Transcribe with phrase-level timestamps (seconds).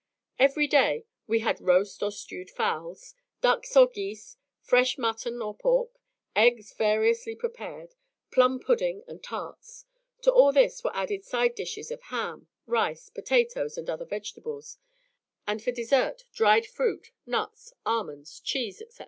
[0.39, 5.91] Every day we had roast or stewed fowls, ducks, or geese, fresh mutton or pork,
[6.35, 7.93] eggs variously prepared,
[8.31, 9.85] plum pudding and tarts;
[10.23, 14.79] to all this were added side dishes of ham, rice, potatoes, and other vegetables;
[15.45, 18.97] and for dessert, dried fruit, nuts, almonds, cheese, etc.